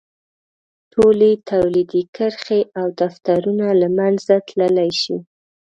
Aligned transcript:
ټولې 0.93 1.31
تولیدي 1.49 2.03
کرښې 2.15 2.61
او 2.79 2.87
دفترونه 3.01 3.67
له 3.81 3.87
منځه 3.97 4.33
تللی 4.49 4.91
شي. 5.01 5.17